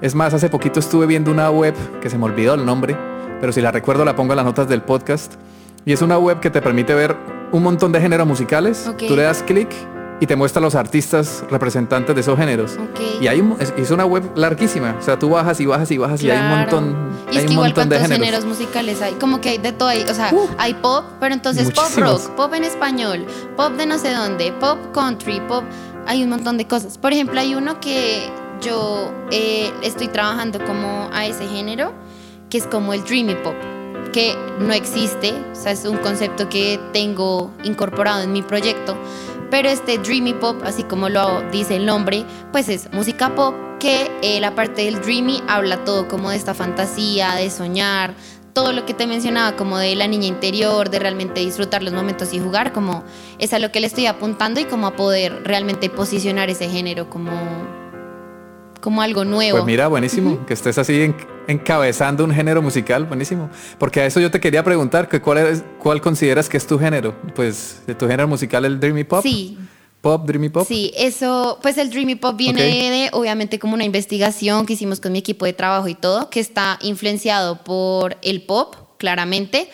[0.00, 2.96] Es más, hace poquito estuve viendo una web que se me olvidó el nombre,
[3.40, 5.34] pero si la recuerdo la pongo en las notas del podcast.
[5.84, 7.16] Y es una web que te permite ver
[7.52, 8.86] un montón de géneros musicales.
[8.86, 9.08] Okay.
[9.08, 9.68] Tú le das clic
[10.20, 12.76] y te muestra los artistas representantes de esos géneros.
[12.90, 13.18] Okay.
[13.22, 14.94] Y hay un, es, una web larguísima.
[14.98, 16.38] O sea, tú bajas y bajas y bajas claro.
[16.38, 17.10] y hay un montón.
[17.32, 18.44] Y es que igual cuántos géneros.
[18.44, 20.48] musicales hay, como que hay de todo, hay, o sea, uh.
[20.58, 24.78] hay pop, pero entonces pop rock, pop en español, pop de no sé dónde, pop
[24.92, 25.64] country, pop,
[26.06, 26.98] hay un montón de cosas.
[26.98, 28.28] Por ejemplo, hay uno que
[28.60, 31.92] yo eh, estoy trabajando como a ese género,
[32.50, 33.54] que es como el dreamy pop,
[34.12, 38.96] que no existe, o sea, es un concepto que tengo incorporado en mi proyecto,
[39.50, 44.10] pero este dreamy pop, así como lo dice el nombre, pues es música pop que
[44.22, 48.14] eh, la parte del dreamy habla todo como de esta fantasía, de soñar,
[48.52, 52.32] todo lo que te mencionaba como de la niña interior, de realmente disfrutar los momentos
[52.32, 53.04] y jugar, como
[53.38, 57.08] es a lo que le estoy apuntando y como a poder realmente posicionar ese género
[57.08, 57.30] como,
[58.80, 59.58] como algo nuevo.
[59.58, 61.14] Pues mira, buenísimo, que estés así
[61.46, 63.50] encabezando un género musical, buenísimo.
[63.78, 66.78] Porque a eso yo te quería preguntar, que cuál, es, cuál consideras que es tu
[66.78, 67.14] género?
[67.34, 69.22] Pues de tu género musical el Dreamy Pop.
[69.22, 69.58] Sí.
[70.00, 70.66] Pop, Dreamy Pop.
[70.66, 75.12] Sí, eso, pues el Dreamy Pop viene de, obviamente, como una investigación que hicimos con
[75.12, 79.68] mi equipo de trabajo y todo, que está influenciado por el pop, claramente,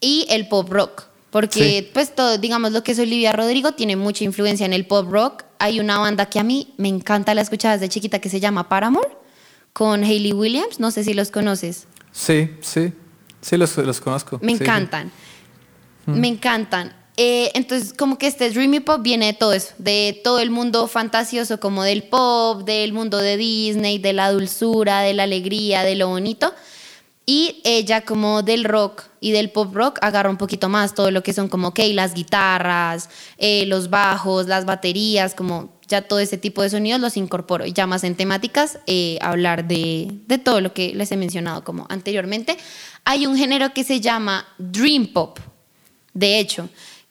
[0.00, 1.04] y el pop rock.
[1.30, 5.08] Porque, pues, todo, digamos, lo que es Olivia Rodrigo tiene mucha influencia en el pop
[5.10, 5.44] rock.
[5.60, 8.68] Hay una banda que a mí me encanta la escuchada desde chiquita que se llama
[8.68, 9.10] Paramore,
[9.72, 10.80] con Hayley Williams.
[10.80, 11.86] No sé si los conoces.
[12.10, 12.92] Sí, sí,
[13.40, 14.40] sí, los, los conozco.
[14.42, 15.12] Me encantan.
[16.06, 16.96] Me encantan.
[17.16, 20.86] Eh, entonces, como que este Dreamy Pop viene de todo eso, de todo el mundo
[20.88, 25.96] fantasioso, como del pop, del mundo de Disney, de la dulzura, de la alegría, de
[25.96, 26.54] lo bonito.
[27.32, 31.22] Y ella como del rock y del pop rock agarra un poquito más todo lo
[31.22, 36.38] que son como, ok, las guitarras, eh, los bajos, las baterías, como ya todo ese
[36.38, 37.66] tipo de sonidos los incorporo.
[37.66, 41.62] Y ya más en temáticas, eh, hablar de, de todo lo que les he mencionado
[41.62, 42.56] como anteriormente.
[43.04, 45.38] Hay un género que se llama Dream Pop,
[46.12, 46.68] de hecho,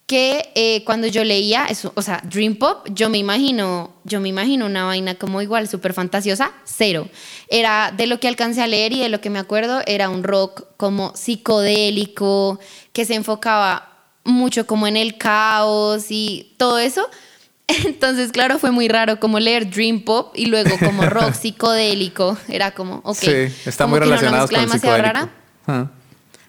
[0.09, 4.29] que eh, cuando yo leía eso, o sea, Dream Pop, yo me imagino, yo me
[4.29, 7.07] imagino una vaina como igual súper fantasiosa, cero.
[7.47, 10.23] Era de lo que alcancé a leer y de lo que me acuerdo, era un
[10.23, 12.59] rock como psicodélico,
[12.91, 17.07] que se enfocaba mucho como en el caos y todo eso.
[17.67, 22.35] Entonces, claro, fue muy raro como leer Dream Pop y luego como rock psicodélico.
[22.47, 23.15] Era como, ok.
[23.15, 23.31] Sí,
[23.63, 25.05] está muy relacionado con el psicodélico.
[25.05, 25.29] Rara.
[25.67, 25.91] Ah.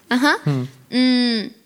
[0.09, 0.37] Ajá.
[0.45, 0.67] Hmm.
[0.89, 1.60] Mm.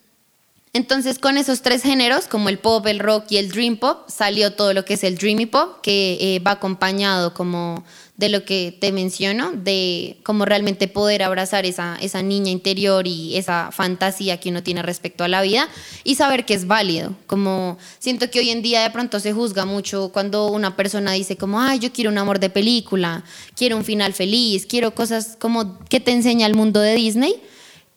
[0.75, 4.51] Entonces, con esos tres géneros, como el pop, el rock y el dream pop, salió
[4.51, 7.85] todo lo que es el dreamy pop, que eh, va acompañado como
[8.17, 13.37] de lo que te menciono, de cómo realmente poder abrazar esa, esa niña interior y
[13.37, 15.69] esa fantasía que uno tiene respecto a la vida
[16.03, 17.15] y saber que es válido.
[17.25, 21.37] Como siento que hoy en día de pronto se juzga mucho cuando una persona dice
[21.37, 23.23] como, ay, yo quiero un amor de película,
[23.55, 27.41] quiero un final feliz, quiero cosas como que te enseña el mundo de Disney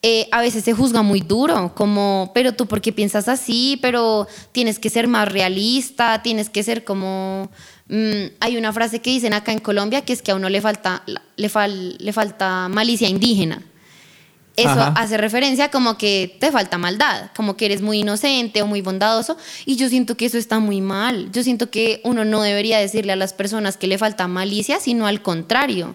[0.03, 4.29] eh, a veces se juzga muy duro, como, pero tú por qué piensas así, pero
[4.53, 7.51] tienes que ser más realista, tienes que ser como...
[7.89, 10.61] Mm, hay una frase que dicen acá en Colombia que es que a uno le
[10.61, 11.51] falta, le,
[11.99, 13.63] le falta malicia indígena.
[14.55, 18.81] Eso hace referencia como que te falta maldad, como que eres muy inocente o muy
[18.81, 19.37] bondadoso.
[19.67, 21.31] Y yo siento que eso está muy mal.
[21.31, 25.07] Yo siento que uno no debería decirle a las personas que le falta malicia, sino
[25.07, 25.95] al contrario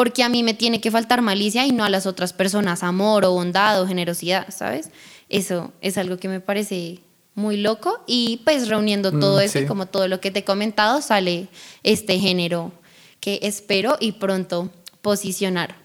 [0.00, 3.26] porque a mí me tiene que faltar malicia y no a las otras personas, amor
[3.26, 4.88] o bondad o generosidad, ¿sabes?
[5.28, 7.00] Eso es algo que me parece
[7.34, 10.44] muy loco y pues reuniendo todo mm, eso y como todo lo que te he
[10.44, 11.48] comentado sale
[11.82, 12.72] este género
[13.20, 14.70] que espero y pronto
[15.02, 15.76] posicionar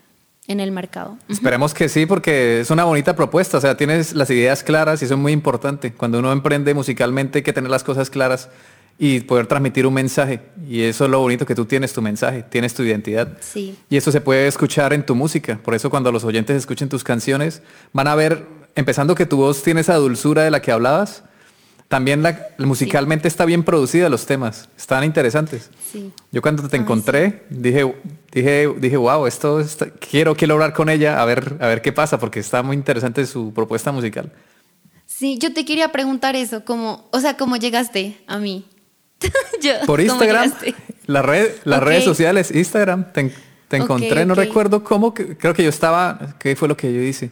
[0.47, 1.17] en el mercado.
[1.27, 5.05] Esperemos que sí, porque es una bonita propuesta, o sea, tienes las ideas claras y
[5.05, 5.91] eso es muy importante.
[5.91, 8.47] Cuando uno emprende musicalmente hay que tener las cosas claras
[8.97, 10.41] y poder transmitir un mensaje.
[10.67, 13.37] Y eso es lo bonito que tú tienes tu mensaje, tienes tu identidad.
[13.41, 13.77] Sí.
[13.89, 15.59] Y eso se puede escuchar en tu música.
[15.63, 19.63] Por eso cuando los oyentes escuchen tus canciones, van a ver, empezando que tu voz
[19.63, 21.23] tiene esa dulzura de la que hablabas,
[21.87, 25.69] también la, musicalmente está bien producida los temas, están interesantes.
[25.91, 26.11] Sí.
[26.31, 27.95] Yo cuando te encontré dije,
[28.31, 29.63] dije, dije, wow, esto
[29.99, 33.25] quiero quiero hablar con ella a ver a ver qué pasa porque está muy interesante
[33.27, 34.31] su propuesta musical.
[35.05, 38.65] Sí, yo te quería preguntar eso, como, o sea, cómo llegaste a mí.
[39.85, 40.51] Por Instagram,
[41.07, 43.31] la red, las redes sociales, Instagram, te,
[43.77, 47.31] encontré, no recuerdo cómo, creo que yo estaba, ¿qué fue lo que yo hice?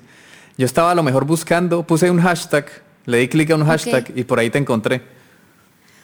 [0.57, 2.67] Yo estaba a lo mejor buscando, puse un hashtag,
[3.05, 5.01] le di clic a un hashtag y por ahí te encontré.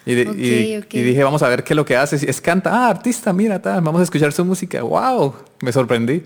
[0.06, 2.22] Y, dije, vamos a ver qué es lo que haces.
[2.22, 4.82] Es canta, ah, artista, mira, vamos a escuchar su música.
[4.82, 5.34] ¡Wow!
[5.60, 6.22] Me sorprendí.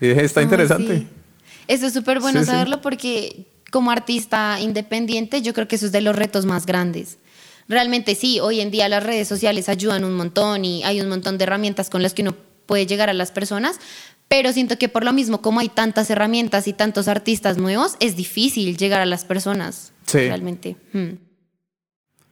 [0.00, 1.06] Y dije, está interesante.
[1.66, 6.00] Eso es súper bueno saberlo porque como artista independiente yo creo que eso es de
[6.00, 7.18] los retos más grandes
[7.68, 11.38] realmente sí, hoy en día las redes sociales ayudan un montón y hay un montón
[11.38, 12.34] de herramientas con las que uno
[12.66, 13.78] puede llegar a las personas,
[14.28, 18.16] pero siento que por lo mismo, como hay tantas herramientas y tantos artistas nuevos, es
[18.16, 19.92] difícil llegar a las personas.
[20.06, 20.18] Sí.
[20.18, 20.76] Realmente.
[20.92, 21.16] Hmm.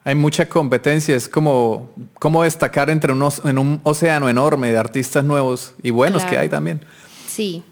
[0.05, 5.25] Hay mucha competencia, es como, como destacar entre unos, en un océano enorme de artistas
[5.25, 6.85] nuevos y buenos que hay también.
[7.27, 7.65] Sí.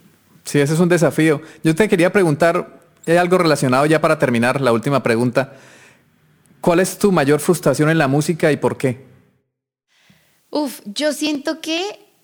[0.42, 1.40] Sí, ese es un desafío.
[1.62, 5.52] Yo te quería preguntar, hay algo relacionado ya para terminar, la última pregunta.
[6.64, 9.04] ¿Cuál es tu mayor frustración en la música y por qué?
[10.48, 11.82] Uf, yo siento que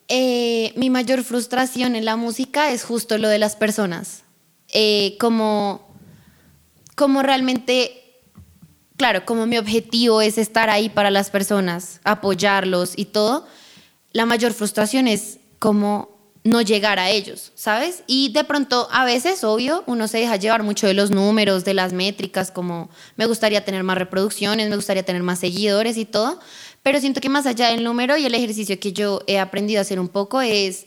[0.09, 4.22] eh, mi mayor frustración en la música es justo lo de las personas.
[4.72, 5.94] Eh, como,
[6.94, 8.22] como realmente,
[8.96, 13.46] claro, como mi objetivo es estar ahí para las personas, apoyarlos y todo,
[14.12, 18.03] la mayor frustración es como no llegar a ellos, ¿sabes?
[18.07, 21.74] Y de pronto, a veces, obvio, uno se deja llevar mucho de los números, de
[21.74, 26.40] las métricas, como me gustaría tener más reproducciones, me gustaría tener más seguidores y todo,
[26.83, 29.83] pero siento que más allá del número y el ejercicio que yo he aprendido a
[29.83, 30.87] hacer un poco es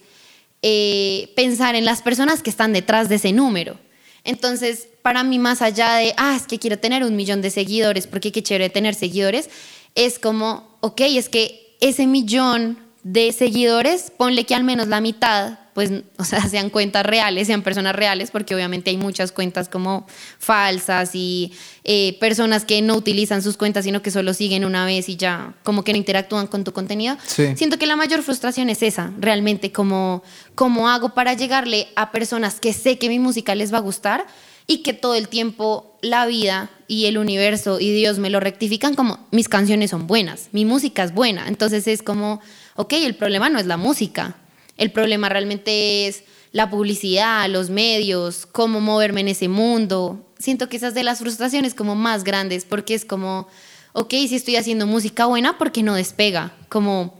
[0.63, 3.77] eh, pensar en las personas que están detrás de ese número.
[4.23, 8.07] Entonces, para mí, más allá de, ah, es que quiero tener un millón de seguidores,
[8.07, 9.49] porque qué chévere tener seguidores,
[9.93, 15.59] es como, ok, es que ese millón de seguidores, ponle que al menos la mitad,
[15.73, 20.07] pues, o sea, sean cuentas reales, sean personas reales, porque obviamente hay muchas cuentas como
[20.39, 21.51] falsas y
[21.83, 25.53] eh, personas que no utilizan sus cuentas, sino que solo siguen una vez y ya
[25.63, 27.17] como que no interactúan con tu contenido.
[27.25, 30.23] Siento que la mayor frustración es esa, realmente, como,
[30.55, 34.25] cómo hago para llegarle a personas que sé que mi música les va a gustar
[34.65, 38.95] y que todo el tiempo la vida y el universo y Dios me lo rectifican
[38.95, 41.47] como mis canciones son buenas, mi música es buena.
[41.47, 42.39] Entonces es como
[42.75, 44.35] ok, el problema no es la música,
[44.77, 50.31] el problema realmente es la publicidad, los medios, cómo moverme en ese mundo.
[50.37, 53.47] Siento que esas de las frustraciones como más grandes, porque es como,
[53.93, 56.55] ok, si estoy haciendo música buena, ¿por qué no despega?
[56.69, 57.19] Como,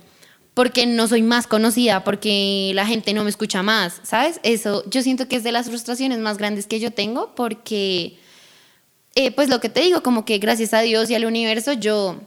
[0.53, 4.39] porque no soy más conocida, porque la gente no me escucha más, ¿sabes?
[4.43, 8.19] Eso, yo siento que es de las frustraciones más grandes que yo tengo, porque,
[9.15, 12.17] eh, pues lo que te digo, como que gracias a Dios y al universo, yo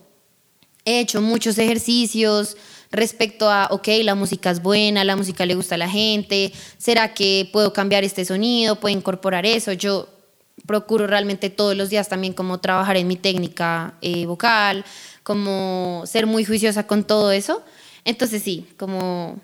[0.85, 2.57] he hecho muchos ejercicios,
[2.97, 7.15] respecto a, ok, la música es buena, la música le gusta a la gente, ¿será
[7.15, 9.73] que puedo cambiar este sonido, puedo incorporar eso?
[9.73, 10.09] Yo
[10.67, 14.85] procuro realmente todos los días también como trabajar en mi técnica eh, vocal,
[15.23, 17.63] como ser muy juiciosa con todo eso.
[18.05, 19.41] Entonces sí, como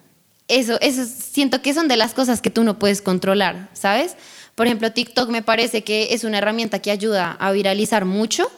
[0.49, 4.17] eso, eso siento que son de las cosas que tú no puedes controlar, ¿sabes?
[4.55, 8.51] Por ejemplo, TikTok me parece que es una herramienta que ayuda a viralizar mucho,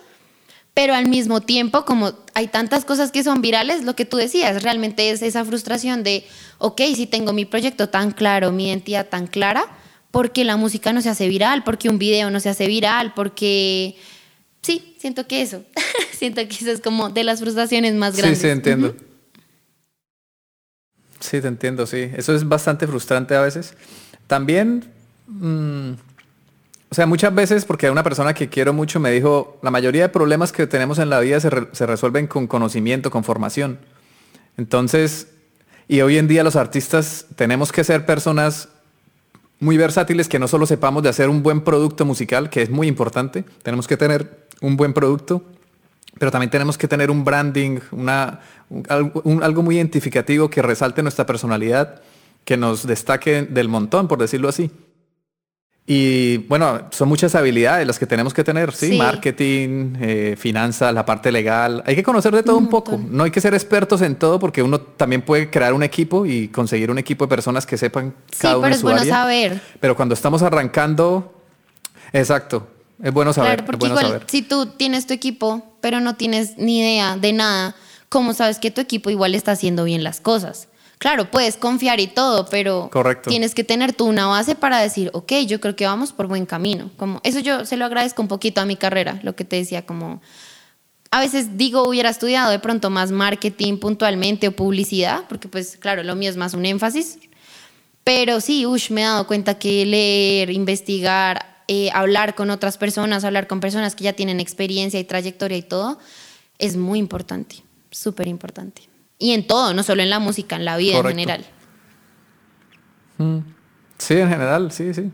[0.74, 4.62] pero al mismo tiempo, como hay tantas cosas que son virales, lo que tú decías,
[4.64, 6.26] realmente es esa frustración de,
[6.58, 9.66] ok, si tengo mi proyecto tan claro, mi identidad tan clara,
[10.10, 11.62] ¿por qué la música no se hace viral?
[11.62, 13.14] ¿Por qué un video no se hace viral?
[13.14, 13.96] Porque
[14.62, 15.64] sí, siento que eso,
[16.12, 18.38] siento que eso es como de las frustraciones más grandes.
[18.38, 18.96] Sí, sí, entiendo.
[21.20, 22.10] Sí, te entiendo, sí.
[22.16, 23.74] Eso es bastante frustrante a veces.
[24.26, 24.92] También...
[25.28, 25.92] Mm,
[26.94, 30.08] o sea, muchas veces, porque una persona que quiero mucho me dijo, la mayoría de
[30.10, 33.80] problemas que tenemos en la vida se, resuelven con conocimiento, con formación.
[34.56, 35.26] Entonces,
[35.88, 38.68] y hoy en día los artistas tenemos que ser personas
[39.58, 42.86] muy versátiles, que no solo sepamos de hacer un buen producto musical, que es muy
[42.86, 45.42] importante, tenemos que tener un buen producto,
[46.20, 48.38] pero también tenemos que tener un branding, una,
[48.88, 52.02] algo muy identificativo que resalte nuestra personalidad,
[52.44, 54.70] que nos destaque del montón, por decirlo así.
[55.86, 58.96] Y bueno, son muchas habilidades las que tenemos que tener, ¿sí?
[58.96, 61.82] Marketing, eh, finanzas, la parte legal.
[61.84, 62.98] Hay que conocer de todo un, poco.
[62.98, 66.48] No hay que ser expertos en todo porque uno también puede crear un equipo y
[66.48, 69.60] conseguir un equipo de personas que sepan cada uno pero es bueno saber.
[69.78, 71.34] Pero cuando estamos arrancando,
[72.14, 72.66] exacto,
[73.02, 73.56] es bueno saber.
[73.56, 77.76] Claro, porque igual si tú tienes tu equipo, pero no tienes ni idea de nada,
[78.08, 80.68] ¿cómo sabes que tu equipo igual está haciendo bien las cosas?
[81.04, 82.90] Claro, puedes confiar y todo, pero
[83.24, 86.46] tienes que tener tú una base para decir, ok, yo creo que vamos por buen
[86.46, 86.90] camino.
[86.96, 89.84] Como, eso yo se lo agradezco un poquito a mi carrera, lo que te decía,
[89.84, 90.22] como
[91.10, 96.02] a veces digo, hubiera estudiado de pronto más marketing puntualmente o publicidad, porque pues claro,
[96.04, 97.18] lo mío es más un énfasis.
[98.02, 103.24] Pero sí, ush, me he dado cuenta que leer, investigar, eh, hablar con otras personas,
[103.24, 105.98] hablar con personas que ya tienen experiencia y trayectoria y todo,
[106.58, 107.56] es muy importante,
[107.90, 108.93] súper importante.
[109.18, 111.46] Y en todo, no solo en la música, en la vida en general.
[113.18, 113.38] Mm.
[113.98, 115.10] Sí, en general, sí, sí.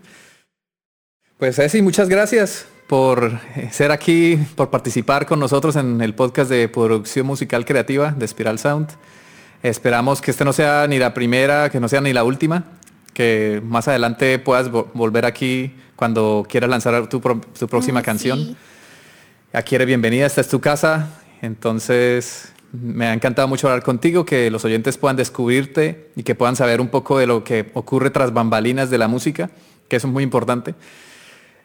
[1.39, 6.51] Pues Ceci, muchas gracias por eh, ser aquí, por participar con nosotros en el podcast
[6.51, 8.89] de producción musical creativa de Spiral Sound.
[9.63, 12.65] Esperamos que este no sea ni la primera, que no sea ni la última,
[13.13, 18.57] que más adelante puedas volver aquí cuando quieras lanzar tu, próxima canción.
[19.53, 21.11] Aquí eres bienvenida, esta es tu casa,
[21.43, 26.57] entonces me ha encantado mucho hablar contigo, que los oyentes puedan descubrirte y que puedan
[26.57, 29.51] saber un poco de lo que ocurre tras bambalinas de la música,
[29.89, 30.75] que eso es muy importante.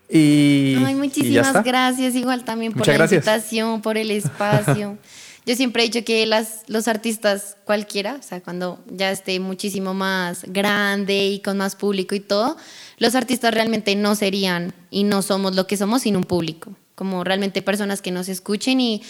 [0.10, 4.98] Y, muchísimas gracias, igual también por la invitación, por el espacio.
[5.46, 9.94] Yo siempre he dicho que las, los artistas cualquiera, o sea, cuando ya esté muchísimo
[9.94, 12.58] más grande y con más público y todo,
[12.98, 17.24] los artistas realmente no serían y no somos lo que somos sin un público, como
[17.24, 19.04] realmente personas que nos escuchen y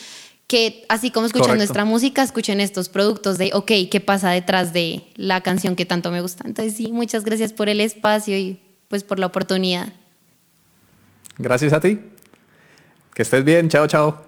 [0.48, 5.08] que así como escuchan nuestra música, escuchen estos productos de, ok, ¿qué pasa detrás de
[5.16, 6.44] la canción que tanto me gusta?
[6.48, 9.92] Entonces sí, muchas gracias por el espacio y pues por la oportunidad.
[11.38, 12.00] Gracias a ti.
[13.14, 14.26] Que estés bien, chao, chao.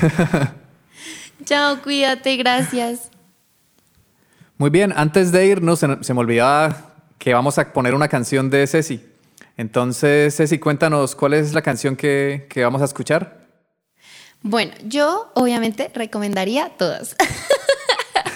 [1.44, 3.10] chao, cuídate, gracias.
[4.56, 8.66] Muy bien, antes de irnos, se, me olvidaba que vamos a poner una canción de
[8.66, 9.04] Ceci.
[9.56, 13.43] Entonces, Ceci, cuéntanos cuál es la canción que, que vamos a escuchar.
[14.44, 17.16] Bueno, yo obviamente recomendaría todas.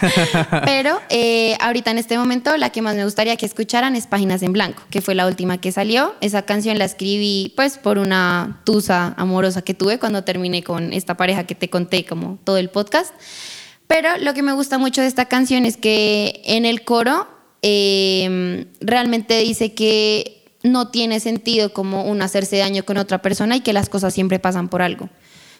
[0.65, 4.43] Pero eh, ahorita en este momento la que más me gustaría que escucharan es Páginas
[4.43, 6.15] en Blanco, que fue la última que salió.
[6.23, 11.19] Esa canción la escribí pues por una tusa amorosa que tuve cuando terminé con esta
[11.19, 13.13] pareja que te conté como todo el podcast.
[13.87, 17.29] Pero lo que me gusta mucho de esta canción es que en el coro
[17.61, 23.61] em, realmente dice que no tiene sentido como un hacerse daño con otra persona y
[23.61, 25.11] que las cosas siempre pasan por algo.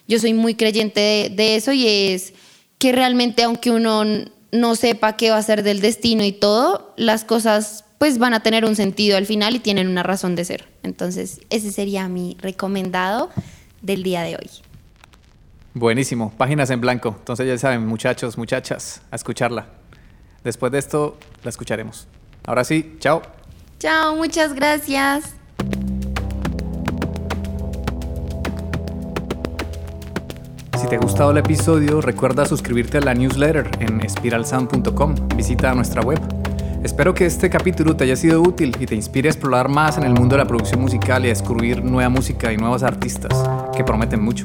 [0.09, 2.33] Yo soy muy creyente de, eso y es
[2.79, 4.05] que realmente aunque uno
[4.51, 8.41] no sepa qué va a ser del destino y todo, las cosas pues van a
[8.41, 10.69] tener un sentido al final y tienen una razón de ser.
[10.83, 13.29] Entonces, ese sería mi recomendado
[13.83, 14.51] del día de hoy.
[15.75, 17.15] Buenísimo, páginas en blanco.
[17.19, 19.67] Entonces ya saben, muchachos, muchachas, a escucharla.
[20.43, 22.07] Después de esto, la escucharemos.
[22.45, 23.21] Ahora sí, chao.
[23.79, 25.38] Chao, muchas gracias.
[30.79, 35.17] Si te ha gustado el episodio, recuerda suscribirte a la newsletter en spiralsound.com.
[35.35, 36.21] Visita nuestra web.
[36.85, 40.05] Espero que este capítulo te haya sido útil y te inspire a explorar más en
[40.05, 43.33] el mundo de la producción musical y a descubrir nueva música y nuevos artistas
[43.77, 44.45] que prometen mucho.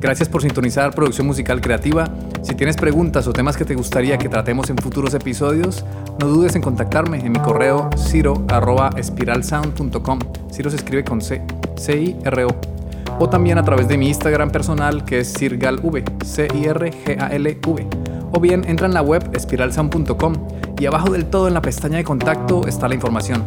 [0.00, 2.06] Gracias por sintonizar Producción Musical Creativa.
[2.40, 5.84] Si tienes preguntas o temas que te gustaría que tratemos en futuros episodios,
[6.18, 10.18] no dudes en contactarme en mi correo ciro.espiralsound.com.
[10.50, 11.42] Ciro se escribe con C,
[11.76, 12.77] C-I-R-O
[13.18, 17.86] o también a través de mi Instagram personal que es cirgalv, C-I-R-G-A-L-V.
[18.32, 20.34] O bien entra en la web espiralsound.com
[20.78, 23.42] y abajo del todo en la pestaña de contacto está la información.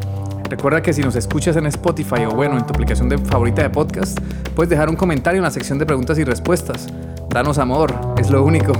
[0.49, 3.69] Recuerda que si nos escuchas en Spotify o bueno, en tu aplicación de favorita de
[3.69, 4.19] podcast,
[4.53, 6.87] puedes dejar un comentario en la sección de preguntas y respuestas.
[7.29, 8.73] Danos amor, es lo único.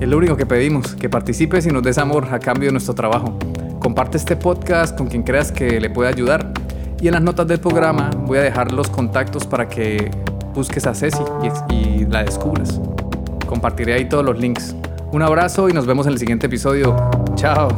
[0.00, 2.94] Es lo único que pedimos, que participes y nos des amor a cambio de nuestro
[2.94, 3.36] trabajo.
[3.80, 6.52] Comparte este podcast con quien creas que le pueda ayudar.
[7.00, 10.08] Y en las notas del programa voy a dejar los contactos para que
[10.58, 11.22] busques a Ceci
[11.70, 12.80] y, la descubras.
[13.46, 14.74] Compartiré ahí todos los links.
[15.12, 16.96] Un abrazo y nos vemos en el siguiente episodio.
[17.36, 17.68] Chao.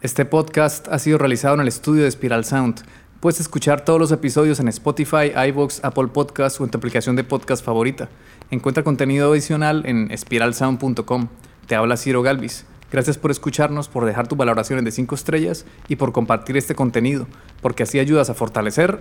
[0.00, 2.80] Este podcast ha sido realizado en el estudio de Spiral Sound.
[3.20, 7.24] Puedes escuchar todos los episodios en Spotify, iVoox, Apple Podcasts o en tu aplicación de
[7.24, 8.08] podcast favorita.
[8.50, 11.28] Encuentra contenido adicional en spiralsound.com.
[11.66, 12.64] Te habla Ciro Galvis.
[12.90, 17.26] Gracias por escucharnos, por dejar tus valoraciones de 5 estrellas y por compartir este contenido,
[17.60, 19.00] porque así ayudas a fortalecer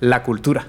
[0.00, 0.66] la cultura.